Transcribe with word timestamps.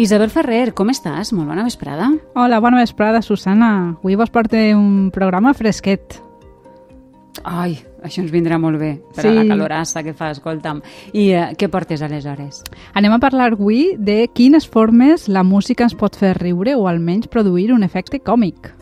Isabel 0.00 0.30
Ferrer, 0.32 0.72
com 0.72 0.88
estàs? 0.88 1.28
Molt 1.36 1.50
bona 1.50 1.60
vesprada. 1.66 2.06
Hola, 2.32 2.56
bona 2.64 2.78
vesprada, 2.80 3.20
Susana. 3.20 3.98
Avui 3.98 4.14
vos 4.16 4.30
porto 4.32 4.56
un 4.56 5.10
programa 5.12 5.52
fresquet. 5.52 6.16
Ai, 7.44 7.74
això 8.00 8.22
ens 8.22 8.32
vindrà 8.32 8.56
molt 8.56 8.80
bé 8.80 8.94
per 9.12 9.26
sí. 9.26 9.28
a 9.28 9.34
la 9.36 9.44
calorassa 9.44 10.00
que 10.02 10.14
fa, 10.16 10.30
escolta'm. 10.32 10.80
I 11.12 11.26
uh, 11.34 11.44
què 11.52 11.68
portes 11.68 12.00
aleshores? 12.00 12.62
Anem 12.96 13.12
a 13.12 13.20
parlar 13.20 13.50
avui 13.52 13.90
de 14.00 14.22
quines 14.32 14.64
formes 14.64 15.28
la 15.28 15.44
música 15.44 15.84
ens 15.84 15.92
pot 15.92 16.16
fer 16.16 16.32
riure 16.38 16.78
o 16.80 16.88
almenys 16.88 17.28
produir 17.28 17.68
un 17.76 17.84
efecte 17.84 18.22
còmic. 18.24 18.72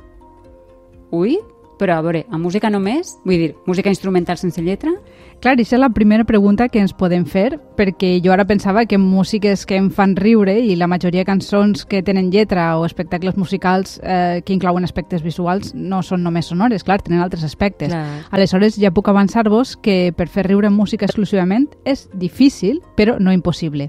Ui, 1.11 1.35
però 1.83 1.99
a 1.99 2.05
veure, 2.07 2.29
a 2.31 2.39
música 2.39 2.71
només? 2.71 3.17
Vull 3.27 3.43
dir, 3.43 3.51
música 3.67 3.91
instrumental 3.91 4.39
sense 4.39 4.63
lletra? 4.63 4.95
Clar, 5.43 5.59
aquesta 5.59 5.81
és 5.81 5.83
la 5.83 5.91
primera 5.91 6.27
pregunta 6.27 6.71
que 6.71 6.79
ens 6.79 6.95
podem 6.95 7.27
fer, 7.27 7.57
perquè 7.79 8.19
jo 8.25 8.33
ara 8.35 8.45
pensava 8.45 8.85
que 8.87 8.99
músiques 8.99 9.65
que 9.67 9.79
em 9.79 9.89
fan 9.95 10.17
riure 10.19 10.59
i 10.59 10.75
la 10.77 10.89
majoria 10.91 11.23
de 11.23 11.29
cançons 11.29 11.85
que 11.87 12.03
tenen 12.03 12.33
lletra 12.33 12.77
o 12.79 12.85
espectacles 12.85 13.37
musicals 13.39 13.99
eh, 14.03 14.43
que 14.45 14.53
inclouen 14.53 14.85
aspectes 14.85 15.23
visuals 15.23 15.73
no 15.75 16.03
són 16.03 16.25
només 16.27 16.51
sonores, 16.51 16.85
clar, 16.85 17.01
tenen 17.03 17.23
altres 17.25 17.45
aspectes. 17.47 17.93
Clar. 17.93 18.27
Aleshores, 18.31 18.77
ja 18.79 18.93
puc 18.95 19.09
avançar-vos 19.09 19.77
que 19.81 20.13
per 20.17 20.29
fer 20.29 20.49
riure 20.49 20.71
música 20.71 21.07
exclusivament 21.07 21.69
és 21.89 22.09
difícil, 22.13 22.83
però 22.97 23.19
no 23.19 23.33
impossible. 23.33 23.89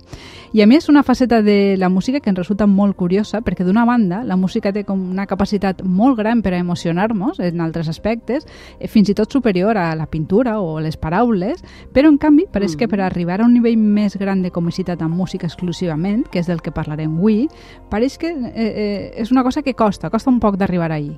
I 0.54 0.64
a 0.64 0.68
mi 0.70 0.80
és 0.80 0.90
una 0.90 1.04
faceta 1.04 1.42
de 1.46 1.76
la 1.78 1.90
música 1.90 2.20
que 2.20 2.32
ens 2.32 2.40
resulta 2.40 2.66
molt 2.66 2.96
curiosa, 2.98 3.44
perquè 3.46 3.66
d'una 3.66 3.86
banda, 3.86 4.24
la 4.26 4.38
música 4.38 4.74
té 4.74 4.84
com 4.86 5.02
una 5.12 5.28
capacitat 5.30 5.84
molt 5.84 6.18
gran 6.18 6.42
per 6.42 6.56
a 6.56 6.62
emocionar-nos 6.62 7.40
en 7.40 7.62
altres 7.62 7.90
aspectes, 7.90 8.48
eh, 8.80 8.88
fins 8.88 9.10
i 9.10 9.18
tot 9.18 9.32
superior 9.32 9.78
a 9.78 9.94
la 9.96 10.08
pintura 10.10 10.60
o 10.60 10.80
les 10.80 10.98
paraules, 10.98 11.20
paraules, 11.20 11.64
però 11.94 12.10
en 12.10 12.18
canvi 12.22 12.46
pareix 12.52 12.76
mm. 12.76 12.80
que 12.80 12.88
per 12.88 13.02
arribar 13.02 13.40
a 13.42 13.46
un 13.46 13.54
nivell 13.54 13.79
més 13.80 14.18
gran 14.20 14.44
de 14.44 14.52
comicitat 14.52 15.02
amb 15.02 15.16
música 15.16 15.48
exclusivament, 15.48 16.26
que 16.30 16.42
és 16.44 16.50
del 16.50 16.62
que 16.62 16.74
parlarem 16.76 17.16
avui, 17.18 17.48
pareix 17.90 18.18
que 18.22 18.30
eh, 18.30 18.52
eh, 18.54 19.12
és 19.24 19.32
una 19.32 19.44
cosa 19.44 19.64
que 19.64 19.74
costa, 19.74 20.12
costa 20.14 20.30
un 20.30 20.40
poc 20.40 20.60
d'arribar 20.60 20.92
ahir. 20.92 21.18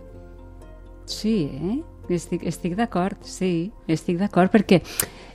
Sí, 1.05 1.49
eh? 1.51 1.79
Estic, 2.11 2.41
estic 2.47 2.73
d'acord, 2.75 3.21
sí, 3.23 3.71
estic 3.87 4.17
d'acord, 4.19 4.51
perquè 4.51 4.81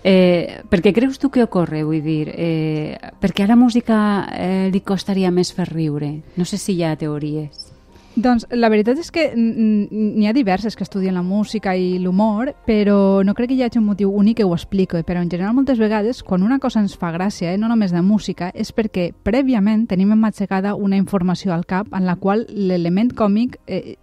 eh, 0.04 0.60
per 0.68 0.82
què 0.84 0.92
creus 0.92 1.16
tu 1.18 1.30
que 1.32 1.44
ocorre? 1.46 1.84
Vull 1.86 2.02
dir, 2.04 2.26
eh, 2.34 2.98
perquè 3.20 3.46
a 3.46 3.52
la 3.52 3.56
música 3.56 3.98
eh, 4.32 4.68
li 4.72 4.82
costaria 4.84 5.32
més 5.32 5.54
fer 5.56 5.70
riure? 5.70 6.12
No 6.36 6.44
sé 6.44 6.60
si 6.60 6.76
hi 6.76 6.84
ha 6.84 6.96
teories. 7.00 7.75
Doncs 8.16 8.46
la 8.56 8.70
veritat 8.72 8.96
és 8.96 9.10
que 9.12 9.26
n'hi 9.36 10.24
ha 10.24 10.32
diverses 10.32 10.72
que 10.72 10.86
estudien 10.86 11.18
la 11.18 11.22
música 11.22 11.74
i 11.76 11.98
l'humor, 12.00 12.54
però 12.64 13.20
no 13.20 13.34
crec 13.36 13.50
que 13.50 13.58
hi 13.58 13.64
hagi 13.66 13.76
un 13.76 13.84
motiu 13.90 14.08
únic 14.08 14.38
que 14.38 14.46
ho 14.46 14.54
explico. 14.56 15.02
Però 15.04 15.20
en 15.20 15.28
general 15.28 15.52
moltes 15.52 15.76
vegades, 15.78 16.22
quan 16.24 16.42
una 16.42 16.58
cosa 16.58 16.80
ens 16.80 16.96
fa 16.96 17.10
gràcia, 17.12 17.52
eh, 17.52 17.58
no 17.60 17.68
només 17.68 17.92
de 17.92 18.00
música, 18.00 18.48
és 18.54 18.72
perquè 18.72 19.10
prèviament 19.12 19.84
tenim 19.90 20.14
emmatxegada 20.16 20.74
una 20.74 20.96
informació 20.96 21.52
al 21.52 21.66
cap 21.68 21.92
en 21.92 22.08
la 22.08 22.16
qual 22.16 22.46
l'element 22.48 23.12
còmic 23.12 23.60
eh, 23.66 23.98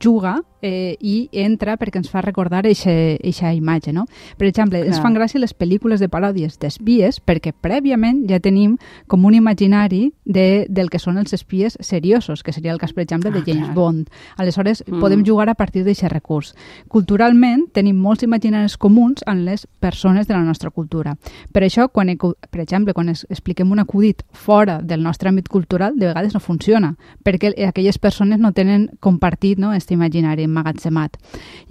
juga 0.00 0.38
eh, 0.62 0.96
i 1.00 1.28
entra 1.32 1.76
perquè 1.76 2.00
ens 2.00 2.10
fa 2.10 2.22
recordar 2.22 2.62
aquesta 2.62 3.52
imatge, 3.52 3.92
no? 3.92 4.06
Per 4.38 4.46
exemple, 4.48 4.80
Clar. 4.80 4.88
ens 4.88 5.02
fan 5.02 5.16
gràcia 5.18 5.42
les 5.42 5.52
pel·lícules 5.52 6.00
de 6.00 6.08
paròdies 6.08 6.58
d'espies 6.62 7.20
perquè 7.20 7.52
prèviament 7.52 8.22
ja 8.30 8.40
tenim 8.40 8.78
com 9.10 9.26
un 9.26 9.34
imaginari 9.34 10.12
de, 10.24 10.66
del 10.70 10.88
que 10.88 11.02
són 11.02 11.18
els 11.18 11.34
espies 11.34 11.76
seriosos, 11.80 12.42
que 12.42 12.54
seria 12.54 12.72
el 12.72 12.80
cas, 12.80 12.94
per 12.94 13.02
exemple, 13.02 13.32
de 13.34 13.42
ah, 13.42 13.46
James 13.46 13.66
clar. 13.66 13.74
Bond. 13.74 14.10
Aleshores, 14.38 14.84
mm. 14.86 15.00
podem 15.02 15.24
jugar 15.26 15.48
a 15.50 15.56
partir 15.58 15.84
d'aquest 15.84 16.12
recurs. 16.12 16.54
Culturalment, 16.88 17.66
tenim 17.74 17.98
molts 17.98 18.22
imaginaris 18.22 18.78
comuns 18.78 19.26
en 19.26 19.44
les 19.44 19.66
persones 19.80 20.28
de 20.28 20.34
la 20.34 20.44
nostra 20.46 20.70
cultura. 20.70 21.16
Per 21.52 21.64
això, 21.66 21.88
quan, 21.90 22.14
per 22.14 22.62
exemple, 22.62 22.94
quan 22.94 23.10
expliquem 23.10 23.72
un 23.72 23.82
acudit 23.82 24.22
fora 24.32 24.78
del 24.80 25.02
nostre 25.02 25.30
àmbit 25.30 25.50
cultural, 25.50 25.98
de 25.98 26.06
vegades 26.12 26.34
no 26.34 26.40
funciona, 26.40 26.94
perquè 27.24 27.52
aquelles 27.66 27.98
persones 27.98 28.38
no 28.38 28.52
tenen 28.52 28.88
compartit 29.00 29.58
no, 29.58 29.72
aquest 29.72 29.90
imaginari 29.90 30.46
emmagatzemat. 30.52 31.16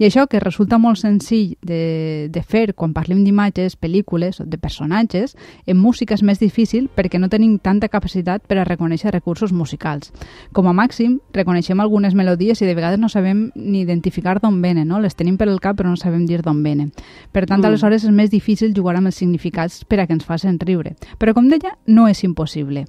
I 0.02 0.08
això, 0.08 0.26
que 0.26 0.42
resulta 0.42 0.78
molt 0.82 0.98
senzill 1.00 1.54
de, 1.62 2.28
de 2.32 2.42
fer 2.42 2.72
quan 2.74 2.92
parlem 2.96 3.22
d'imatges, 3.24 3.78
pel·lícules 3.78 4.42
o 4.42 4.46
de 4.48 4.58
personatges, 4.58 5.36
en 5.66 5.78
música 5.78 6.16
és 6.18 6.24
més 6.26 6.42
difícil 6.42 6.88
perquè 6.92 7.20
no 7.22 7.30
tenim 7.32 7.56
tanta 7.62 7.88
capacitat 7.88 8.44
per 8.48 8.58
a 8.58 8.66
reconèixer 8.68 9.14
recursos 9.14 9.52
musicals. 9.54 10.12
Com 10.52 10.68
a 10.68 10.74
màxim, 10.76 11.20
reconeixem 11.32 11.80
algunes 11.80 12.16
melodies 12.18 12.62
i 12.62 12.68
de 12.68 12.74
vegades 12.74 13.00
no 13.00 13.08
sabem 13.12 13.50
ni 13.54 13.82
identificar 13.86 14.38
d'on 14.40 14.60
venen, 14.62 14.88
no? 14.88 15.00
Les 15.00 15.16
tenim 15.16 15.38
per 15.38 15.48
el 15.48 15.60
cap 15.62 15.78
però 15.78 15.90
no 15.90 15.96
sabem 15.96 16.26
dir 16.26 16.42
d'on 16.42 16.62
venen. 16.62 16.92
Per 17.32 17.46
tant, 17.46 17.60
mm. 17.60 17.70
aleshores 17.70 18.04
és 18.04 18.14
més 18.14 18.30
difícil 18.30 18.74
jugar 18.76 18.96
amb 18.98 19.12
els 19.12 19.20
significats 19.20 19.82
per 19.84 20.02
a 20.02 20.06
que 20.06 20.16
ens 20.16 20.26
facin 20.26 20.58
riure. 20.60 20.96
Però, 21.18 21.34
com 21.36 21.48
deia, 21.50 21.76
no 21.86 22.08
és 22.10 22.24
impossible. 22.24 22.86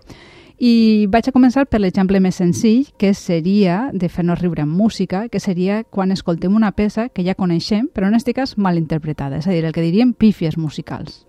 I 0.63 1.07
vaig 1.12 1.28
a 1.28 1.34
començar 1.35 1.66
per 1.68 1.81
l'exemple 1.81 2.22
més 2.24 2.38
senzill, 2.40 2.85
que 2.96 3.09
seria 3.19 3.90
de 3.91 4.07
fer-nos 4.07 4.40
riure 4.40 4.63
amb 4.63 4.78
música, 4.79 5.25
que 5.28 5.41
seria 5.44 5.81
quan 5.84 6.16
escoltem 6.16 6.56
una 6.56 6.72
peça 6.72 7.09
que 7.09 7.25
ja 7.28 7.35
coneixem, 7.35 7.90
però 7.91 8.07
en 8.07 8.16
aquest 8.16 8.31
cas 8.38 8.56
mal 8.56 8.79
interpretada, 8.79 9.44
és 9.44 9.47
a 9.50 9.52
dir, 9.52 9.66
el 9.68 9.75
que 9.75 9.84
diríem 9.84 10.16
pífies 10.16 10.56
musicals. 10.56 11.25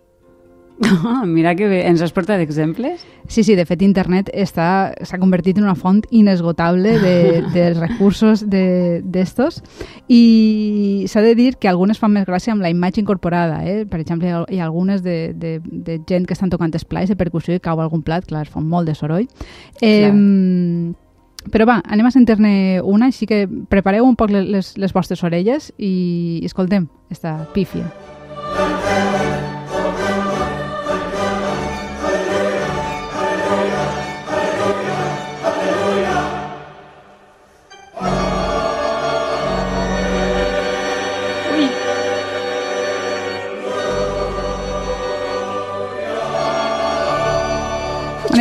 Oh, 0.83 1.25
mira 1.25 1.55
que 1.55 1.69
bé. 1.69 1.85
Ens 1.87 2.03
has 2.03 2.12
portat 2.12 2.41
exemples? 2.43 3.05
Sí, 3.29 3.45
sí, 3.45 3.55
de 3.55 3.65
fet 3.65 3.83
internet 3.87 4.31
s'ha 4.51 5.21
convertit 5.21 5.59
en 5.59 5.69
una 5.69 5.77
font 5.79 6.03
inesgotable 6.11 6.97
de, 6.99 7.43
de 7.55 7.69
recursos 7.79 8.43
d'estos 8.51 9.61
i 10.09 11.07
s'ha 11.09 11.23
de 11.23 11.37
dir 11.39 11.55
que 11.62 11.71
algunes 11.71 12.01
fan 12.03 12.12
més 12.17 12.27
gràcia 12.27 12.53
amb 12.53 12.65
la 12.65 12.73
imatge 12.75 13.01
incorporada. 13.01 13.62
Eh? 13.62 13.85
Per 13.87 14.01
exemple, 14.03 14.33
hi 14.51 14.59
ha 14.59 14.67
algunes 14.67 15.05
de, 15.07 15.33
de, 15.35 15.61
de 15.62 16.01
gent 16.09 16.27
que 16.27 16.35
estan 16.35 16.51
tocant 16.51 16.75
esplais 16.75 17.09
de 17.09 17.17
percussió 17.17 17.55
i 17.55 17.62
cau 17.62 17.81
algun 17.81 18.03
plat, 18.03 18.27
clar, 18.27 18.47
fan 18.51 18.67
molt 18.67 18.91
de 18.91 18.99
soroll. 18.99 19.29
Eh, 19.81 20.11
però 21.53 21.69
va, 21.69 21.79
anem 21.85 22.09
a 22.09 22.12
sentir-ne 22.15 22.81
una, 22.81 23.12
així 23.12 23.29
que 23.31 23.45
prepareu 23.71 24.09
un 24.09 24.17
poc 24.17 24.33
les, 24.33 24.75
les 24.81 24.97
vostres 24.97 25.23
orelles 25.23 25.71
i 25.79 26.41
escoltem 26.49 26.89
esta 27.12 27.37
pífia. 27.55 27.87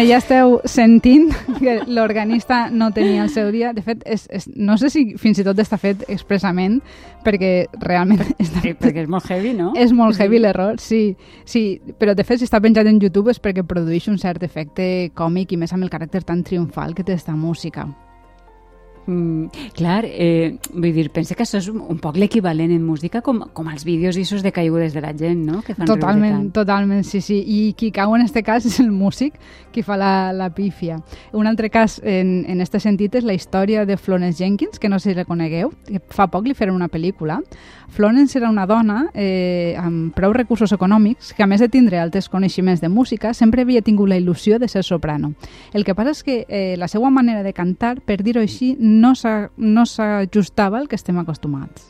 Bueno, 0.04 0.20
ja 0.20 0.20
esteu 0.20 0.58
sentint 0.66 1.30
que 1.62 1.78
l'organista 1.88 2.70
no 2.70 2.90
tenia 2.92 3.24
el 3.24 3.30
seu 3.30 3.52
dia. 3.56 3.72
De 3.72 3.80
fet, 3.82 4.04
és, 4.04 4.26
és, 4.36 4.50
no 4.52 4.76
sé 4.76 4.90
si 4.92 5.06
fins 5.16 5.40
i 5.40 5.46
tot 5.48 5.60
està 5.64 5.80
fet 5.80 6.04
expressament 6.12 6.82
perquè 7.24 7.70
realment... 7.80 8.20
Està, 8.44 8.66
sí, 8.66 8.76
perquè 8.76 9.06
és 9.06 9.10
molt 9.10 9.32
heavy, 9.32 9.54
no? 9.56 9.72
És 9.80 9.96
molt 9.96 10.20
heavy 10.20 10.44
l'error, 10.44 10.76
sí, 10.84 11.16
sí. 11.48 11.80
Però 12.00 12.18
de 12.20 12.28
fet, 12.28 12.42
si 12.42 12.50
està 12.50 12.60
penjat 12.60 12.90
en 12.92 13.00
YouTube 13.00 13.32
és 13.32 13.40
perquè 13.40 13.64
produeix 13.64 14.12
un 14.12 14.20
cert 14.20 14.44
efecte 14.44 15.14
còmic 15.16 15.56
i 15.56 15.64
més 15.64 15.72
amb 15.72 15.88
el 15.88 15.94
caràcter 15.94 16.26
tan 16.28 16.44
triomfal 16.44 16.98
que 16.98 17.08
té 17.08 17.16
aquesta 17.16 17.40
música. 17.40 17.88
Mm, 19.06 19.48
clar, 19.76 20.06
eh, 20.08 20.58
vull 20.72 20.94
dir, 20.96 21.10
pensa 21.12 21.36
que 21.36 21.44
això 21.44 21.60
és 21.60 21.68
un, 21.68 21.82
un 21.92 22.00
poc 22.00 22.16
l'equivalent 22.20 22.72
en 22.72 22.84
música 22.86 23.22
com, 23.22 23.42
com 23.54 23.68
els 23.72 23.84
vídeos 23.84 24.16
issos 24.18 24.44
de 24.44 24.54
caigudes 24.56 24.94
de 24.96 25.02
la 25.04 25.12
gent, 25.12 25.44
no? 25.44 25.62
Que 25.66 25.76
fan 25.76 25.90
totalment, 25.90 26.52
totalment, 26.56 27.04
sí, 27.04 27.20
sí. 27.22 27.42
I 27.44 27.74
qui 27.78 27.92
cau 27.92 28.16
en 28.16 28.24
este 28.24 28.44
cas 28.44 28.66
és 28.70 28.80
el 28.80 28.92
músic 28.92 29.36
qui 29.74 29.84
fa 29.84 29.98
la, 30.00 30.32
la 30.32 30.50
pífia. 30.56 31.02
Un 31.34 31.48
altre 31.48 31.70
cas 31.74 32.00
en, 32.04 32.46
en 32.48 32.62
este 32.62 32.80
sentit 32.80 33.16
és 33.20 33.28
la 33.28 33.36
història 33.36 33.86
de 33.86 33.98
Florence 33.98 34.40
Jenkins, 34.40 34.80
que 34.80 34.90
no 34.90 35.00
sé 35.00 35.12
si 35.12 35.18
la 35.18 35.28
conegueu, 35.28 35.74
que 35.88 36.00
fa 36.14 36.30
poc 36.32 36.48
li 36.48 36.56
feren 36.56 36.76
una 36.76 36.88
pel·lícula. 36.88 37.42
Florence 37.94 38.38
era 38.40 38.50
una 38.50 38.66
dona 38.66 39.12
eh, 39.14 39.76
amb 39.78 40.16
prou 40.16 40.34
recursos 40.34 40.72
econòmics 40.74 41.34
que, 41.38 41.44
a 41.44 41.48
més 41.50 41.62
de 41.62 41.70
tindre 41.70 42.00
altres 42.02 42.30
coneixements 42.30 42.82
de 42.82 42.90
música, 42.90 43.34
sempre 43.38 43.62
havia 43.62 43.84
tingut 43.86 44.10
la 44.10 44.18
il·lusió 44.18 44.58
de 44.58 44.68
ser 44.68 44.82
soprano. 44.84 45.34
El 45.74 45.86
que 45.86 45.94
passa 45.94 46.16
és 46.16 46.24
que 46.26 46.40
eh, 46.48 46.74
la 46.78 46.88
seva 46.88 47.12
manera 47.14 47.44
de 47.44 47.54
cantar, 47.54 48.00
per 48.02 48.22
dir-ho 48.24 48.42
així, 48.42 48.74
no 48.94 49.16
s'ajustava 49.18 50.78
no 50.78 50.84
al 50.84 50.88
que 50.92 51.00
estem 51.00 51.20
acostumats. 51.22 51.90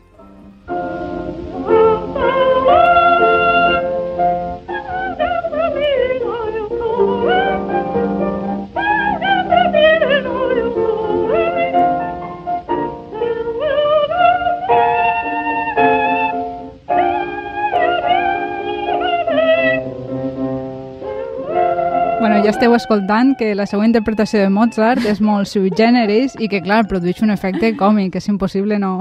Ja 22.44 22.51
esteu 22.51 22.74
escoltant 22.75 23.38
que 23.40 23.54
la 23.56 23.63
següent 23.69 23.94
interpretació 23.94 24.42
de 24.42 24.50
Mozart 24.51 25.06
és 25.07 25.22
molt 25.24 25.48
sui 25.48 25.69
generis 25.78 26.34
i 26.36 26.50
que, 26.51 26.60
clar, 26.66 26.81
produeix 26.90 27.22
un 27.24 27.31
efecte 27.31 27.69
còmic, 27.80 28.18
és 28.19 28.28
impossible 28.28 28.75
no, 28.84 28.98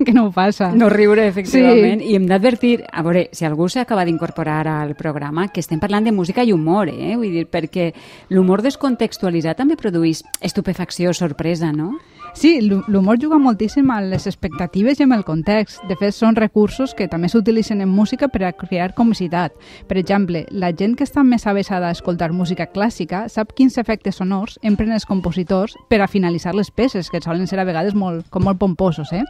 que 0.04 0.12
no 0.12 0.26
ho 0.26 0.32
passa. 0.32 0.70
No 0.74 0.88
riure, 0.88 1.26
efectivament. 1.28 2.00
Sí. 2.00 2.12
I 2.12 2.16
hem 2.18 2.26
d'advertir, 2.30 2.74
a 2.90 3.04
veure, 3.06 3.26
si 3.36 3.44
algú 3.44 3.68
s'acaba 3.68 4.06
d'incorporar 4.08 4.62
al 4.68 4.94
programa, 4.96 5.48
que 5.52 5.60
estem 5.60 5.80
parlant 5.82 6.08
de 6.08 6.14
música 6.16 6.44
i 6.44 6.54
humor, 6.56 6.88
eh? 6.88 7.16
Vull 7.20 7.34
dir, 7.34 7.46
perquè 7.50 7.90
l'humor 8.32 8.64
descontextualitzat 8.64 9.60
també 9.60 9.76
produeix 9.80 10.24
estupefacció, 10.40 11.12
sorpresa, 11.16 11.72
no? 11.72 11.92
Sí, 12.32 12.60
l'humor 12.62 13.18
juga 13.18 13.38
moltíssim 13.38 13.90
a 13.90 14.00
les 14.00 14.26
expectatives 14.26 15.00
i 15.00 15.04
amb 15.04 15.16
el 15.16 15.24
context. 15.26 15.82
De 15.88 15.96
fet, 15.98 16.14
són 16.14 16.36
recursos 16.38 16.94
que 16.94 17.08
també 17.10 17.28
s'utilitzen 17.28 17.82
en 17.82 17.90
música 17.90 18.28
per 18.30 18.44
a 18.46 18.52
crear 18.54 18.94
comicitat. 18.94 19.56
Per 19.88 19.98
exemple, 19.98 20.44
la 20.50 20.70
gent 20.70 20.94
que 20.96 21.04
està 21.04 21.24
més 21.26 21.46
avessada 21.50 21.88
a 21.88 21.96
escoltar 21.96 22.30
música 22.32 22.68
clàssica 22.70 23.24
sap 23.28 23.54
quins 23.58 23.78
efectes 23.82 24.20
sonors 24.22 24.58
empren 24.62 24.92
els 24.94 25.06
compositors 25.06 25.74
per 25.90 26.00
a 26.00 26.08
finalitzar 26.08 26.54
les 26.54 26.70
peces, 26.70 27.10
que 27.10 27.20
solen 27.20 27.48
ser 27.50 27.58
a 27.60 27.66
vegades 27.66 27.94
molt, 27.94 28.28
com 28.30 28.46
molt 28.46 28.60
pomposos. 28.62 29.12
Eh? 29.12 29.24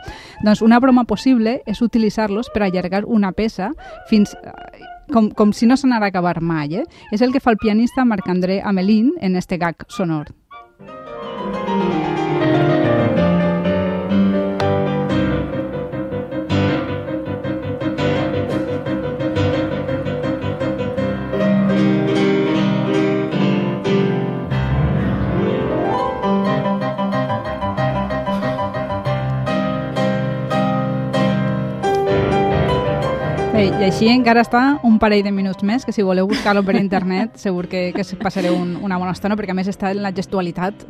Doncs 0.45 0.60
una 0.63 0.81
broma 0.81 1.05
possible 1.05 1.61
és 1.67 1.83
utilitzar-los 1.83 2.51
per 2.55 2.65
allargar 2.67 3.05
una 3.07 3.33
peça 3.33 3.71
fins 4.11 4.35
com, 5.13 5.31
com 5.35 5.53
si 5.53 5.67
no 5.67 5.77
s'anara 5.77 6.09
a 6.09 6.15
acabar 6.15 6.41
mai. 6.41 6.81
Eh? 6.81 6.85
És 7.13 7.23
el 7.23 7.33
que 7.33 7.43
fa 7.43 7.51
el 7.55 7.59
pianista 7.59 8.05
Marc-André 8.05 8.61
Amelín 8.63 9.13
en 9.21 9.37
este 9.37 9.59
gag 9.59 9.87
sonor. 9.89 10.35
Bé, 10.81 12.30
I 33.81 33.87
així 33.87 34.11
encara 34.13 34.43
està 34.45 34.61
un 34.85 34.99
parell 35.01 35.23
de 35.25 35.31
minuts 35.33 35.65
més, 35.65 35.87
que 35.89 35.93
si 35.97 36.03
voleu 36.05 36.27
buscar-lo 36.29 36.61
per 36.67 36.75
internet 36.77 37.39
segur 37.41 37.63
que, 37.65 37.95
que 37.95 38.05
passareu 38.21 38.53
un, 38.53 38.75
una 38.85 38.99
bona 39.01 39.15
estona, 39.17 39.39
perquè 39.41 39.55
a 39.55 39.57
més 39.57 39.71
està 39.73 39.95
en 39.95 40.03
la 40.05 40.11
gestualitat 40.13 40.83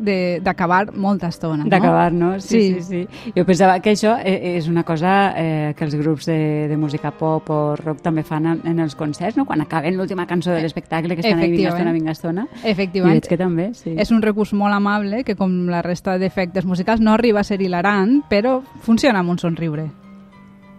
d'acabar 0.43 0.89
molta 0.99 1.31
estona. 1.31 1.63
No? 1.63 1.71
D'acabar, 1.71 2.09
no? 2.11 2.33
Sí, 2.43 2.65
sí, 2.65 2.83
sí, 2.83 3.05
sí. 3.07 3.31
Jo 3.37 3.45
pensava 3.47 3.77
que 3.79 3.95
això 3.95 4.17
eh, 4.19 4.57
és 4.57 4.67
una 4.67 4.83
cosa 4.83 5.13
eh, 5.39 5.71
que 5.79 5.87
els 5.87 5.95
grups 6.03 6.27
de, 6.33 6.67
de 6.67 6.81
música 6.83 7.15
pop 7.15 7.55
o 7.55 7.61
rock 7.79 8.03
també 8.03 8.27
fan 8.27 8.51
en, 8.57 8.67
en 8.73 8.83
els 8.83 8.99
concerts, 8.99 9.39
no? 9.39 9.47
Quan 9.47 9.63
acaben 9.63 9.95
l'última 9.95 10.27
cançó 10.27 10.51
de 10.51 10.67
l'espectacle, 10.67 11.15
que 11.15 11.23
estan 11.23 11.47
ahí 11.47 11.55
vinga 11.55 11.71
estona, 11.71 11.95
vinga 11.95 12.19
estona. 12.19 12.49
Efectivament. 12.65 13.21
I 13.21 13.23
veig 13.23 13.31
que 13.31 13.39
també, 13.39 13.71
sí. 13.79 13.95
És 13.95 14.11
un 14.11 14.19
recurs 14.27 14.51
molt 14.59 14.75
amable 14.75 15.23
que, 15.23 15.39
com 15.39 15.61
la 15.71 15.87
resta 15.87 16.19
d'efectes 16.19 16.67
musicals, 16.67 16.99
no 16.99 17.15
arriba 17.15 17.47
a 17.47 17.47
ser 17.47 17.63
hilarant, 17.63 18.25
però 18.27 18.59
funciona 18.83 19.23
amb 19.23 19.39
un 19.39 19.39
somriure. 19.39 19.93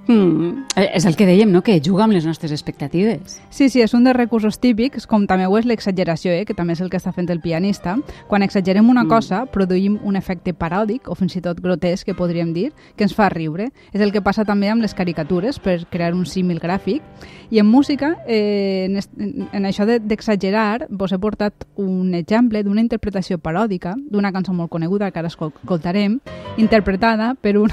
Mm, 0.08 0.66
és 0.76 1.06
el 1.06 1.16
que 1.16 1.28
dèiem, 1.30 1.52
no?, 1.54 1.62
que 1.62 1.80
juga 1.84 2.04
amb 2.06 2.16
les 2.16 2.26
nostres 2.26 2.52
expectatives. 2.52 3.40
Sí, 3.50 3.70
sí, 3.70 3.82
és 3.84 3.94
un 3.94 4.04
dels 4.04 4.18
recursos 4.18 4.58
típics, 4.60 5.06
com 5.08 5.28
també 5.30 5.46
ho 5.46 5.58
és 5.60 5.68
l'exageració, 5.70 6.34
eh, 6.34 6.46
que 6.46 6.56
també 6.58 6.74
és 6.74 6.82
el 6.82 6.90
que 6.90 6.98
està 6.98 7.14
fent 7.14 7.30
el 7.30 7.42
pianista. 7.42 7.98
Quan 8.28 8.42
exagerem 8.44 8.90
una 8.90 9.04
mm. 9.06 9.12
cosa, 9.12 9.44
produïm 9.54 10.00
un 10.04 10.18
efecte 10.18 10.54
paròdic, 10.58 11.08
o 11.08 11.16
fins 11.16 11.38
i 11.38 11.44
tot 11.46 11.62
grotesc, 11.62 12.08
que 12.10 12.18
podríem 12.18 12.54
dir, 12.54 12.72
que 12.98 13.06
ens 13.06 13.16
fa 13.16 13.30
riure. 13.30 13.70
És 13.94 14.02
el 14.02 14.12
que 14.12 14.24
passa 14.26 14.46
també 14.46 14.72
amb 14.72 14.82
les 14.82 14.96
caricatures, 14.98 15.60
per 15.62 15.80
crear 15.92 16.16
un 16.18 16.26
símil 16.26 16.60
gràfic. 16.60 17.06
I 17.52 17.60
en 17.60 17.68
música, 17.68 18.16
eh, 18.28 18.88
en, 18.90 18.98
en, 18.98 19.50
en 19.54 19.70
això 19.70 19.86
d'exagerar, 19.86 20.88
de, 20.88 20.88
vos 20.90 21.12
he 21.12 21.20
portat 21.20 21.68
un 21.76 22.16
exemple 22.16 22.64
d'una 22.64 22.82
interpretació 22.82 23.38
paròdica 23.38 23.96
d'una 24.10 24.32
cançó 24.32 24.54
molt 24.54 24.72
coneguda 24.72 25.12
que 25.12 25.20
ara 25.20 25.30
escoltarem, 25.32 26.20
interpretada 26.58 27.36
per 27.36 27.58
un... 27.60 27.72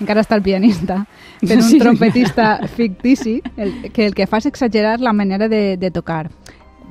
encara 0.00 0.24
està 0.24 0.36
el 0.38 0.42
pianista, 0.42 1.02
per 1.46 1.58
un 1.58 1.68
sí, 1.68 1.78
trompetista 1.80 2.66
fictici 2.68 3.40
el, 3.56 3.90
que 3.92 4.06
el 4.06 4.16
que 4.16 4.26
fa 4.26 4.42
és 4.42 4.50
exagerar 4.50 4.98
la 5.00 5.12
manera 5.16 5.48
de, 5.48 5.76
de 5.76 5.90
tocar. 5.90 6.26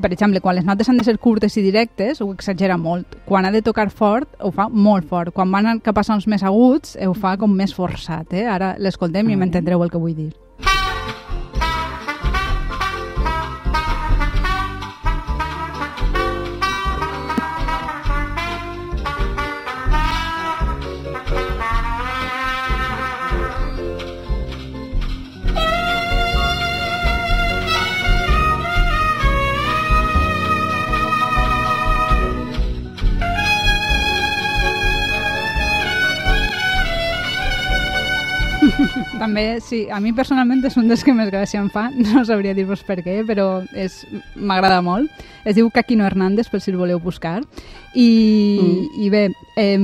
Per 0.02 0.12
exemple, 0.12 0.42
quan 0.44 0.58
les 0.58 0.66
notes 0.68 0.90
han 0.92 0.98
de 1.00 1.06
ser 1.08 1.16
curtes 1.24 1.56
i 1.56 1.64
directes, 1.64 2.20
ho 2.22 2.28
exagera 2.34 2.76
molt. 2.78 3.16
Quan 3.26 3.48
ha 3.48 3.52
de 3.52 3.62
tocar 3.64 3.88
fort, 3.90 4.28
ho 4.44 4.52
fa 4.52 4.68
molt 4.68 5.08
fort. 5.08 5.32
Quan 5.34 5.52
van 5.52 5.80
cap 5.80 6.02
a 6.02 6.04
sons 6.04 6.28
més 6.28 6.44
aguts, 6.44 6.98
ho 7.00 7.14
fa 7.16 7.38
com 7.40 7.56
més 7.56 7.74
forçat. 7.74 8.34
Eh? 8.36 8.44
Ara 8.44 8.76
l'escoltem 8.78 9.32
i 9.32 9.40
m'entendreu 9.40 9.84
el 9.86 9.94
que 9.94 10.02
vull 10.02 10.18
dir. 10.18 10.34
També, 39.26 39.60
sí, 39.60 39.88
a 39.90 39.98
mi 39.98 40.12
personalment 40.14 40.60
és 40.68 40.76
un 40.78 40.86
dels 40.86 41.02
que 41.02 41.14
més 41.18 41.32
gràcia 41.34 41.58
em 41.58 41.72
fa, 41.74 41.88
no 42.06 42.22
sabria 42.28 42.54
dir-vos 42.54 42.84
per 42.86 43.00
què, 43.02 43.24
però 43.26 43.64
m'agrada 44.38 44.84
molt. 44.86 45.24
Es 45.46 45.58
diu 45.58 45.72
Caquino 45.74 46.06
Hernández, 46.06 46.52
per 46.54 46.62
si 46.62 46.70
el 46.70 46.78
voleu 46.78 47.00
buscar. 47.02 47.40
I, 47.96 48.06
mm. 48.62 49.02
i 49.02 49.10
bé, 49.10 49.24
eh, 49.58 49.80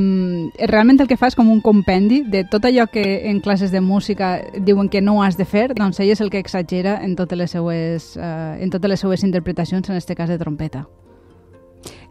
realment 0.70 1.02
el 1.02 1.10
que 1.10 1.18
fa 1.18 1.32
és 1.32 1.38
com 1.38 1.50
un 1.50 1.62
compendi 1.66 2.22
de 2.22 2.44
tot 2.46 2.68
allò 2.70 2.86
que 2.92 3.06
en 3.32 3.40
classes 3.42 3.74
de 3.74 3.82
música 3.82 4.36
diuen 4.62 4.92
que 4.94 5.02
no 5.02 5.24
has 5.24 5.40
de 5.40 5.48
fer, 5.50 5.72
doncs 5.74 6.04
ell 6.04 6.14
és 6.14 6.22
el 6.22 6.30
que 6.30 6.42
exagera 6.44 7.00
en 7.02 7.16
totes 7.18 7.40
les 7.40 7.58
seues, 7.58 8.12
eh, 8.18 8.58
en 8.62 8.70
totes 8.70 8.94
les 8.94 9.02
seues 9.02 9.26
interpretacions, 9.26 9.90
en 9.90 9.98
aquest 9.98 10.14
cas 10.14 10.30
de 10.30 10.38
trompeta. 10.38 10.86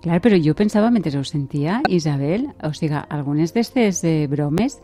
Clar, 0.01 0.19
però 0.25 0.39
jo 0.41 0.57
pensava, 0.57 0.91
mentre 0.91 1.13
ho 1.19 1.23
sentia, 1.29 1.79
Isabel, 1.93 2.49
o 2.65 2.73
sigui, 2.75 2.99
algunes 3.07 3.53
d'aquestes 3.53 4.03
eh, 4.09 4.27
bromes 4.33 4.81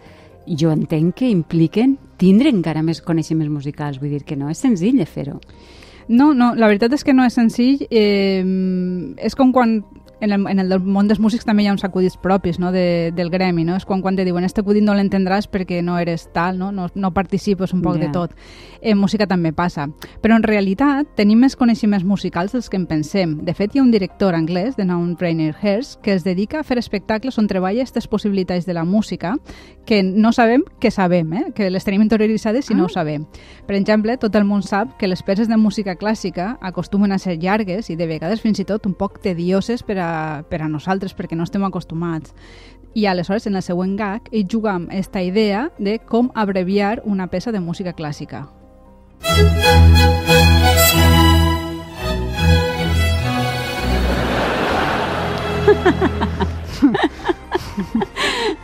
jo 0.47 0.71
entenc 0.73 1.17
que 1.21 1.31
impliquen 1.31 1.97
tindre 2.17 2.53
encara 2.53 2.83
més 2.83 3.03
coneixements 3.05 3.53
musicals, 3.53 4.01
vull 4.01 4.15
dir 4.15 4.25
que 4.25 4.39
no 4.39 4.51
és 4.51 4.63
senzill 4.63 4.99
de 4.99 5.07
fer-ho. 5.07 5.41
No, 6.09 6.33
no, 6.35 6.53
la 6.55 6.69
veritat 6.71 6.95
és 6.95 7.03
que 7.05 7.15
no 7.15 7.27
és 7.27 7.35
senzill. 7.35 7.83
Eh, 7.91 8.45
és 9.19 9.35
com 9.35 9.53
quan 9.53 9.81
en 10.21 10.33
el, 10.33 10.47
en 10.49 10.59
el 10.61 10.81
món 10.81 11.09
dels 11.09 11.21
músics 11.21 11.45
també 11.45 11.65
hi 11.65 11.69
ha 11.69 11.75
uns 11.75 11.85
acudits 11.85 12.17
propis 12.17 12.59
no, 12.59 12.71
de, 12.73 13.13
del 13.17 13.31
gremi, 13.31 13.65
no? 13.65 13.77
És 13.77 13.85
quan, 13.85 14.01
quan 14.03 14.17
te 14.17 14.25
diuen 14.25 14.45
este 14.47 14.63
acudit 14.65 14.85
no 14.85 14.95
l'entendràs 14.97 15.49
perquè 15.53 15.83
no 15.85 15.99
eres 16.01 16.29
tal, 16.33 16.59
no, 16.59 16.71
no, 16.73 16.89
no 16.95 17.13
participes 17.15 17.75
un 17.77 17.83
poc 17.85 17.99
yeah. 17.99 18.07
de 18.07 18.13
tot. 18.15 18.33
En 18.81 18.99
música 18.99 19.27
també 19.29 19.53
passa. 19.53 19.89
Però 20.23 20.37
en 20.37 20.47
realitat 20.47 21.13
tenim 21.19 21.43
més 21.45 21.57
coneixements 21.57 22.05
musicals 22.05 22.55
dels 22.57 22.71
que 22.73 22.81
en 22.81 22.87
pensem. 22.89 23.37
De 23.45 23.55
fet, 23.57 23.75
hi 23.75 23.81
ha 23.81 23.85
un 23.85 23.93
director 23.93 24.35
anglès, 24.35 24.77
de 24.77 24.87
nom 24.89 25.15
Rainer 25.21 25.55
Herz, 25.61 25.97
que 26.03 26.15
es 26.15 26.25
dedica 26.25 26.61
a 26.61 26.67
fer 26.67 26.79
espectacles 26.81 27.37
on 27.39 27.49
treballa 27.51 27.83
aquestes 27.83 28.09
possibilitats 28.09 28.67
de 28.67 28.75
la 28.75 28.85
música 28.85 29.37
que 29.87 30.03
no 30.03 30.33
sabem 30.33 30.65
que 30.81 30.91
sabem, 30.91 31.33
eh? 31.33 31.45
que 31.55 31.71
les 31.71 31.85
tenim 31.85 32.03
interioritzades 32.03 32.71
i 32.71 32.75
ah. 32.75 32.77
no 32.77 32.87
ho 32.87 32.93
sabem. 32.93 33.27
Per 33.67 33.77
exemple, 33.77 34.17
tot 34.19 34.35
el 34.35 34.47
món 34.49 34.65
sap 34.67 34.97
que 34.99 35.09
les 35.09 35.23
peces 35.23 35.49
de 35.49 35.57
música 35.61 35.97
clàssica 35.97 36.57
acostumen 36.61 37.13
a 37.13 37.21
ser 37.23 37.37
llargues 37.43 37.91
i 37.91 37.97
de 37.97 38.09
vegades 38.09 38.43
fins 38.43 38.61
i 38.61 38.67
tot 38.67 38.87
un 38.87 38.97
poc 38.97 39.21
tedioses 39.23 39.85
per 39.87 39.99
a 40.01 40.06
per 40.51 40.63
a 40.63 40.69
nosaltres 40.69 41.15
perquè 41.17 41.37
no 41.37 41.47
estem 41.47 41.65
acostumats. 41.67 42.35
I 42.97 43.07
aleshores, 43.07 43.47
en 43.47 43.57
el 43.57 43.63
següent 43.63 43.97
gag, 43.99 44.31
ell 44.33 44.47
juga 44.49 44.73
amb 44.73 44.89
aquesta 44.89 45.23
idea 45.23 45.71
de 45.79 45.99
com 45.99 46.31
abreviar 46.35 47.03
una 47.05 47.27
peça 47.29 47.53
de 47.53 47.61
música 47.61 47.93
clàssica. 47.93 48.47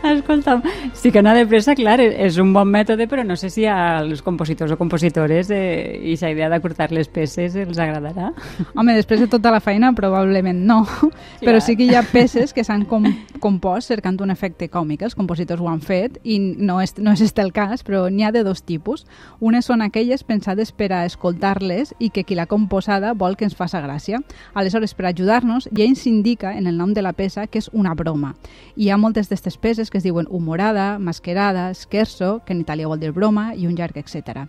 Escolta'm, 0.03 0.61
sí 1.03 1.11
que 1.11 1.19
anar 1.19 1.35
de 1.35 1.45
pressa, 1.45 1.73
clar, 1.75 1.97
és 1.99 2.37
un 2.39 2.53
bon 2.55 2.69
mètode, 2.71 3.09
però 3.11 3.25
no 3.27 3.35
sé 3.35 3.49
si 3.51 3.65
als 3.67 4.21
compositors 4.23 4.71
o 4.71 4.77
compositores 4.79 5.49
eh, 5.51 5.99
i 5.99 6.13
la 6.15 6.29
idea 6.31 6.47
d'acurtar 6.47 6.93
les 6.95 7.09
peces 7.11 7.57
els 7.59 7.75
agradarà. 7.75 8.29
Home, 8.71 8.95
després 8.95 9.19
de 9.19 9.27
tota 9.27 9.51
la 9.51 9.59
feina 9.59 9.89
probablement 9.91 10.61
no, 10.63 10.77
clar. 10.87 11.09
però 11.41 11.59
sí 11.59 11.75
que 11.75 11.89
hi 11.89 11.97
ha 11.99 12.05
peces 12.07 12.53
que 12.55 12.63
s'han 12.63 12.85
com 12.87 13.03
compost 13.43 13.91
cercant 13.91 14.21
un 14.23 14.31
efecte 14.31 14.69
còmic, 14.71 15.03
els 15.03 15.17
compositors 15.19 15.59
ho 15.59 15.67
han 15.67 15.81
fet 15.83 16.21
i 16.23 16.37
no 16.39 16.79
és, 16.79 16.95
no 17.03 17.11
és 17.11 17.25
este 17.25 17.43
el 17.43 17.51
cas, 17.51 17.83
però 17.83 18.05
n'hi 18.07 18.23
ha 18.23 18.31
de 18.31 18.45
dos 18.47 18.63
tipus. 18.63 19.03
Unes 19.43 19.67
són 19.67 19.83
aquelles 19.83 20.23
pensades 20.23 20.71
per 20.71 20.93
a 20.95 21.03
escoltar-les 21.03 21.91
i 21.99 22.13
que 22.15 22.23
qui 22.23 22.39
l'ha 22.39 22.47
composada 22.47 23.11
vol 23.11 23.35
que 23.35 23.43
ens 23.43 23.59
faça 23.59 23.83
gràcia. 23.83 24.23
Aleshores, 24.55 24.95
per 24.95 25.09
ajudar-nos, 25.11 25.67
ja 25.75 25.83
ens 25.83 26.07
indica 26.07 26.55
en 26.55 26.71
el 26.71 26.79
nom 26.79 26.95
de 26.95 27.03
la 27.03 27.11
peça 27.11 27.43
que 27.47 27.59
és 27.59 27.67
una 27.73 27.91
broma. 27.91 28.37
Hi 28.79 28.87
ha 28.87 28.97
moltes 28.97 29.27
d'aquestes 29.27 29.59
peces 29.59 29.91
que 29.91 29.99
es 29.99 30.07
diuen 30.07 30.31
humorada, 30.31 30.92
masquerada, 30.99 31.73
scherzo, 31.73 32.41
que 32.45 32.53
en 32.53 32.61
italià 32.61 32.87
vol 32.87 32.99
dir 32.99 33.11
broma, 33.11 33.51
i 33.55 33.67
un 33.67 33.75
llarg, 33.75 33.97
etc. 33.97 34.47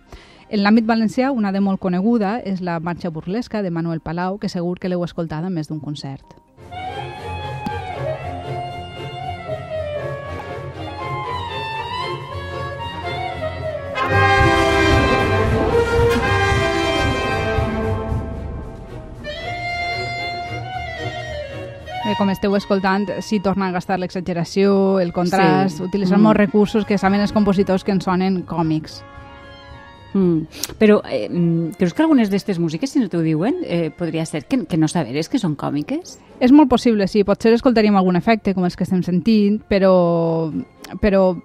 En 0.49 0.61
l'àmbit 0.61 0.85
valencià, 0.85 1.31
una 1.31 1.51
de 1.51 1.61
molt 1.61 1.81
coneguda 1.81 2.39
és 2.45 2.61
la 2.61 2.79
marxa 2.79 3.09
burlesca 3.09 3.63
de 3.65 3.71
Manuel 3.71 4.01
Palau, 4.01 4.37
que 4.37 4.49
segur 4.49 4.77
que 4.79 4.89
l'heu 4.89 5.03
escoltada 5.03 5.49
més 5.49 5.71
d'un 5.71 5.81
concert. 5.81 6.44
Com 22.17 22.29
esteu 22.29 22.55
escoltant, 22.55 23.07
si 23.21 23.39
torna 23.39 23.67
a 23.67 23.71
gastar 23.71 23.99
l'exageració, 23.99 24.99
el 24.99 25.11
contrast, 25.13 25.77
Sí. 25.77 25.83
utilitzant 25.83 26.19
Mm. 26.19 26.23
molts 26.23 26.37
recursos 26.37 26.85
que 26.85 26.97
saben 26.97 27.19
els 27.21 27.31
compositors 27.33 27.83
que 27.83 27.91
ens 27.91 28.03
sonen 28.03 28.43
còmics. 28.45 29.03
Mm. 30.13 30.47
Però 30.79 31.01
eh, 31.09 31.27
mm, 31.29 31.71
creus 31.77 31.93
que 31.93 32.01
algunes 32.01 32.29
d'aquestes 32.29 32.57
músiques, 32.59 32.89
si 32.89 32.99
no 32.99 33.09
t'ho 33.09 33.19
diuen, 33.19 33.55
eh, 33.65 33.91
podria 33.91 34.25
ser 34.25 34.45
que, 34.45 34.65
que 34.65 34.77
no 34.77 34.87
saberes 34.87 35.27
que 35.27 35.39
són 35.39 35.55
còmiques? 35.55 36.19
És 36.39 36.51
molt 36.53 36.69
possible, 36.69 37.07
sí. 37.07 37.23
Potser 37.25 37.51
escoltaríem 37.53 37.95
algun 37.97 38.15
efecte, 38.15 38.53
com 38.53 38.63
els 38.63 38.77
que 38.77 38.83
estem 38.85 39.03
sentint, 39.03 39.61
però, 39.69 40.51
però 41.01 41.35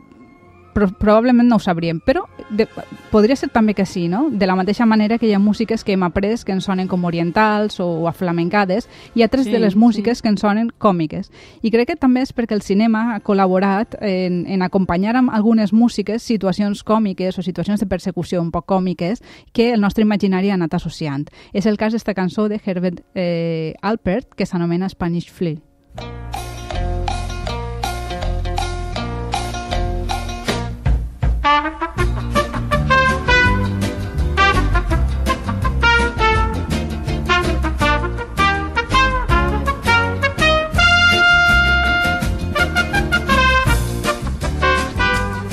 probablement 0.72 1.48
no 1.48 1.56
ho 1.56 1.60
sabríem. 1.62 2.00
Però 2.00 2.24
de, 2.50 2.66
podria 3.10 3.36
ser 3.36 3.48
també 3.50 3.74
que 3.74 3.86
sí, 3.86 4.08
no? 4.08 4.28
De 4.30 4.46
la 4.46 4.56
mateixa 4.56 4.86
manera 4.86 5.18
que 5.18 5.26
hi 5.28 5.34
ha 5.34 5.38
músiques 5.38 5.84
que 5.84 5.92
hem 5.92 6.02
après 6.02 6.44
que 6.44 6.52
ens 6.52 6.64
sonen 6.64 6.88
com 6.88 7.04
orientals 7.04 7.80
o 7.80 8.06
aflamencades, 8.08 8.88
i 9.14 9.22
altres 9.22 9.46
Sí, 9.46 9.52
de 9.52 9.58
les 9.58 9.72
sí. 9.72 9.78
músiques 9.78 10.22
que 10.22 10.28
ens 10.28 10.40
sonen 10.40 10.70
còmiques. 10.78 11.30
I 11.62 11.70
crec 11.70 11.88
que 11.88 11.96
també 11.96 12.22
és 12.22 12.34
perquè 12.34 12.54
el 12.54 12.62
cinema 12.62 13.14
ha 13.14 13.20
col·laborat 13.20 13.96
en, 14.00 14.44
en 14.46 14.62
acompanyar 14.62 15.16
amb 15.16 15.30
algunes 15.32 15.72
músiques 15.72 16.22
situacions 16.22 16.84
còmiques 16.84 17.38
o 17.38 17.42
situacions 17.42 17.80
de 17.80 17.86
persecució 17.86 18.42
un 18.42 18.50
poc 18.50 18.66
còmiques 18.66 19.22
que 19.52 19.72
el 19.72 19.80
nostre 19.80 20.02
imaginari 20.02 20.50
ha 20.50 20.54
anat 20.54 20.74
associant. 20.74 21.30
És 21.52 21.66
el 21.66 21.76
cas 21.76 21.92
d'esta 21.92 22.14
cançó 22.14 22.48
de 22.48 22.60
Herbert 22.64 23.00
eh, 23.14 23.74
Alpert 23.82 24.34
que 24.36 24.46
s'anomena 24.46 24.88
Spanish 24.88 25.30
Flea. 25.30 25.69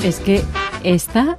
És 0.08 0.22
que 0.24 0.38
esta 0.88 1.36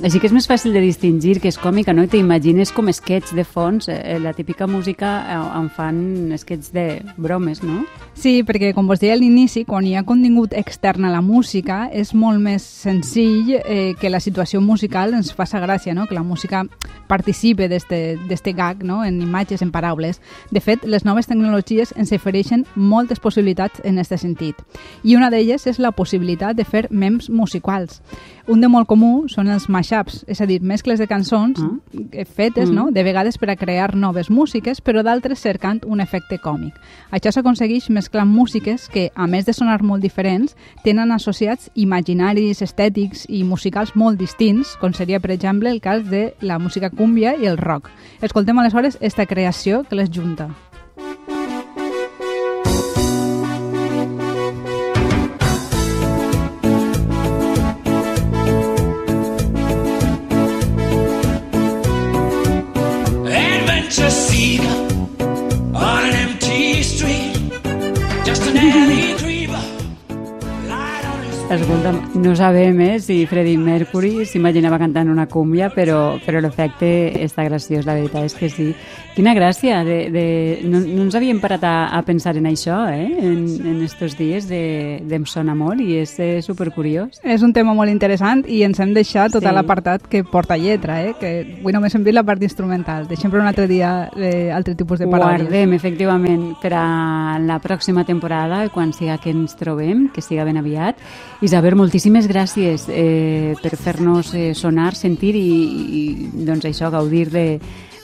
així 0.00 0.20
que 0.20 0.28
és 0.28 0.32
més 0.32 0.46
fàcil 0.48 0.72
de 0.72 0.80
distingir 0.80 1.34
que 1.42 1.50
és 1.52 1.58
còmica, 1.60 1.92
no? 1.92 2.06
I 2.06 2.08
t'imagines 2.08 2.72
com 2.72 2.88
sketch 2.88 3.34
de 3.36 3.44
fons, 3.44 3.90
eh, 3.92 4.16
la 4.22 4.32
típica 4.32 4.64
música 4.66 5.10
eh, 5.28 5.36
on 5.58 5.68
fan 5.68 6.32
sketch 6.40 6.72
de 6.72 6.86
bromes, 7.20 7.60
no? 7.60 7.82
Sí, 8.16 8.40
perquè 8.48 8.70
com 8.74 8.86
vos 8.88 8.98
deia 8.98 9.12
a 9.12 9.18
l'inici, 9.20 9.66
quan 9.68 9.84
hi 9.84 9.92
ha 9.94 10.02
contingut 10.08 10.54
extern 10.56 11.04
a 11.04 11.10
la 11.12 11.20
música, 11.20 11.90
és 11.92 12.14
molt 12.16 12.40
més 12.40 12.64
senzill 12.64 13.50
eh, 13.58 13.92
que 14.00 14.08
la 14.10 14.20
situació 14.24 14.62
musical 14.64 15.12
ens 15.14 15.34
faça 15.36 15.60
gràcia, 15.60 15.92
no? 15.94 16.06
que 16.08 16.16
la 16.16 16.22
música 16.24 16.62
participe 17.06 17.68
d'este 17.68 18.52
gag 18.56 18.80
no? 18.88 19.02
en 19.04 19.20
imatges, 19.22 19.60
en 19.62 19.70
paraules. 19.70 20.22
De 20.50 20.62
fet, 20.64 20.82
les 20.88 21.04
noves 21.04 21.28
tecnologies 21.28 21.92
ens 21.94 22.10
ofereixen 22.16 22.64
moltes 22.74 23.20
possibilitats 23.20 23.84
en 23.84 24.00
aquest 24.00 24.16
sentit. 24.24 24.64
I 25.04 25.14
una 25.14 25.28
d'elles 25.30 25.66
és 25.68 25.78
la 25.78 25.92
possibilitat 25.92 26.56
de 26.56 26.64
fer 26.64 26.86
memes 26.90 27.28
musicals. 27.28 28.00
Un 28.48 28.60
de 28.62 28.68
molt 28.70 28.88
comú 28.88 29.26
són 29.28 29.48
els 29.52 29.68
mashups, 29.68 30.22
és 30.30 30.40
a 30.40 30.46
dir, 30.46 30.60
mescles 30.62 30.98
de 31.02 31.06
cançons 31.10 31.60
Ah. 31.60 31.68
eh, 32.12 32.24
fetes, 32.24 32.70
Mm. 32.70 32.74
no? 32.74 32.88
de 32.90 33.02
vegades 33.04 33.36
per 33.38 33.50
a 33.50 33.56
crear 33.56 33.94
noves 33.94 34.30
músiques, 34.30 34.80
però 34.82 35.02
d'altres 35.02 35.38
cercant 35.40 35.84
un 35.84 36.00
efecte 36.00 36.38
còmic. 36.38 36.72
Això 37.10 37.30
s'aconsegueix 37.32 37.90
mesclant 38.06 38.30
músiques 38.30 38.86
que, 38.88 39.10
a 39.14 39.26
més 39.26 39.46
de 39.46 39.52
sonar 39.52 39.82
molt 39.82 40.02
diferents, 40.02 40.54
tenen 40.84 41.10
associats 41.10 41.70
imaginaris, 41.74 42.62
estètics 42.62 43.26
i 43.28 43.42
musicals 43.42 43.96
molt 43.96 44.20
distints, 44.20 44.76
com 44.80 44.94
seria, 44.94 45.18
per 45.20 45.34
exemple, 45.34 45.70
el 45.70 45.82
cas 45.82 46.06
de 46.06 46.34
la 46.40 46.60
música 46.62 46.90
cúmbia 46.90 47.34
i 47.34 47.50
el 47.50 47.58
rock. 47.58 47.90
Escoltem 48.22 48.58
aleshores 48.58 48.98
esta 49.00 49.26
creació 49.26 49.82
que 49.88 49.98
les 49.98 50.10
junta. 50.10 50.52
Light 71.48 71.62
on 71.62 71.68
his 71.68 71.86
Escolta, 71.86 71.92
no 72.14 72.34
sabem 72.34 72.80
eh, 72.80 72.98
si 72.98 73.24
Freddie 73.24 73.56
Mercury 73.56 74.24
s'imaginava 74.26 74.80
cantant 74.80 75.08
una 75.08 75.28
cúmbia, 75.30 75.68
però, 75.70 76.18
però 76.24 76.40
l'efecte 76.42 76.88
està 77.22 77.44
graciós, 77.46 77.86
la 77.86 77.94
veritat 77.94 78.24
és 78.26 78.34
que 78.34 78.48
sí. 78.50 78.66
Quina 79.14 79.32
gràcia, 79.32 79.78
de, 79.86 80.10
de... 80.12 80.24
No, 80.68 80.80
no 80.82 81.04
ens 81.06 81.14
havíem 81.16 81.38
parat 81.40 81.62
a, 81.64 81.74
a 81.96 82.02
pensar 82.04 82.34
en 82.36 82.48
això, 82.50 82.80
eh? 82.92 83.06
en, 83.22 83.46
en 83.64 83.78
estos 83.86 84.16
dies, 84.18 84.48
de, 84.50 84.98
de 85.06 85.16
em 85.16 85.24
sona 85.24 85.54
molt 85.56 85.80
i 85.80 86.00
és 86.02 86.16
eh, 86.20 86.42
supercuriós. 86.44 87.22
És 87.22 87.46
un 87.46 87.54
tema 87.56 87.72
molt 87.78 87.94
interessant 87.94 88.42
i 88.50 88.64
ens 88.66 88.82
hem 88.82 88.92
deixat 88.96 89.32
tot 89.38 89.46
Sí. 89.46 89.54
l'apartat 89.54 90.04
que 90.10 90.24
porta 90.26 90.58
lletra, 90.58 90.98
eh? 91.06 91.14
que 91.20 91.30
avui 91.60 91.72
només 91.72 91.94
hem 91.94 92.04
vist 92.04 92.18
la 92.18 92.26
part 92.26 92.42
instrumental. 92.42 93.06
Deixem 93.08 93.30
per 93.30 93.40
un 93.40 93.46
altre 93.46 93.68
dia 93.70 94.10
eh, 94.18 94.50
altre 94.52 94.74
tipus 94.74 94.98
de 94.98 95.06
paraules. 95.06 95.46
guardem, 95.46 95.72
efectivament, 95.78 96.56
per 96.60 96.74
a 96.74 97.38
la 97.38 97.60
pròxima 97.62 98.04
temporada, 98.04 98.66
quan 98.74 98.92
siga 98.92 99.16
que 99.22 99.30
ens 99.30 99.54
trobem, 99.56 100.08
que 100.12 100.20
siga 100.20 100.44
ben 100.44 100.58
aviat. 100.58 100.98
Isabel, 101.42 101.76
moltíssimes 101.76 102.26
gràcies 102.30 102.86
eh, 102.88 103.54
per 103.60 103.76
fer-nos 103.76 104.32
eh, 104.34 104.54
sonar, 104.56 104.94
sentir 104.96 105.34
i, 105.36 105.50
i 106.00 106.02
doncs 106.46 106.64
això, 106.64 106.88
gaudir 106.90 107.28
de, 107.30 107.46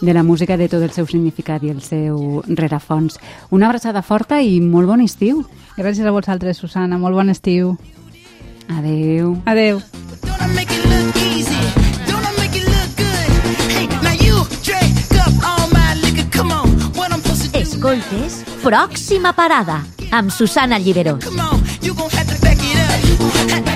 de 0.02 0.12
la 0.12 0.22
música, 0.22 0.58
de 0.60 0.68
tot 0.68 0.82
el 0.84 0.92
seu 0.92 1.06
significat 1.08 1.64
i 1.64 1.72
el 1.72 1.80
seu 1.80 2.42
rerefons. 2.48 3.16
Una 3.50 3.70
abraçada 3.70 4.02
forta 4.02 4.42
i 4.42 4.60
molt 4.60 4.90
bon 4.90 5.00
estiu. 5.00 5.46
Gràcies 5.78 6.04
a 6.04 6.12
vosaltres, 6.12 6.60
Susana. 6.60 7.00
Molt 7.00 7.16
bon 7.16 7.32
estiu. 7.32 7.76
Adeu. 8.68 9.36
Adeu. 9.46 9.80
Escoltes 17.62 18.44
Pròxima 18.62 19.32
Parada 19.34 19.80
amb 20.12 20.30
Susana 20.30 20.78
Lliberós. 20.78 21.26
¡Gracias! 23.44 23.71